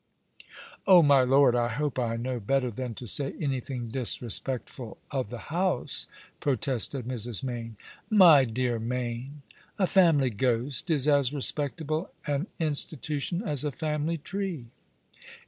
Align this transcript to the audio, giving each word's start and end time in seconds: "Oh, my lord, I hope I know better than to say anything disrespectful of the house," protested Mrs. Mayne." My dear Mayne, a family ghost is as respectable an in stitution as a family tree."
"Oh, 0.87 1.03
my 1.03 1.21
lord, 1.21 1.55
I 1.55 1.67
hope 1.67 1.99
I 1.99 2.15
know 2.15 2.39
better 2.39 2.71
than 2.71 2.95
to 2.95 3.05
say 3.05 3.35
anything 3.39 3.89
disrespectful 3.89 4.97
of 5.11 5.29
the 5.29 5.51
house," 5.53 6.07
protested 6.39 7.05
Mrs. 7.07 7.43
Mayne." 7.43 7.77
My 8.25 8.43
dear 8.43 8.79
Mayne, 8.79 9.43
a 9.77 9.85
family 9.85 10.31
ghost 10.31 10.89
is 10.89 11.07
as 11.07 11.31
respectable 11.35 12.09
an 12.25 12.47
in 12.57 12.71
stitution 12.73 13.45
as 13.47 13.63
a 13.63 13.71
family 13.71 14.17
tree." 14.17 14.69